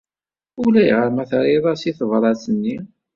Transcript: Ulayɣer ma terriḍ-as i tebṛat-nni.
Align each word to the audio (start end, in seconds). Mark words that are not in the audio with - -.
Ulayɣer 0.63 1.07
ma 1.15 1.23
terriḍ-as 1.29 1.83
i 1.89 1.91
tebṛat-nni. 1.97 2.77